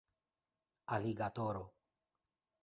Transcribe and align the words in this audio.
aligatoro 0.95 1.63